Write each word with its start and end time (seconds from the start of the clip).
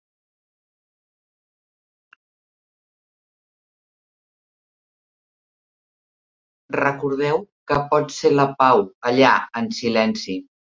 Recordeu 6.77 7.41
què 7.71 7.79
pot 7.93 8.15
ser 8.17 8.33
la 8.41 8.47
pau 8.63 8.83
allà 9.11 9.35
en 9.63 9.71
silenci. 9.83 10.41